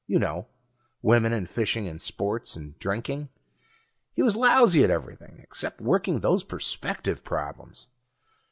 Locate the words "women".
1.03-1.31